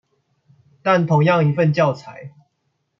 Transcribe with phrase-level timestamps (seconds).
[0.81, 2.31] 但同樣一份教材